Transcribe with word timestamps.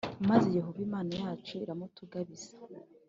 maze 0.29 0.47
Yehova 0.57 0.79
Imana 0.87 1.11
yacu 1.23 1.51
iramutugabiza, 1.63 2.51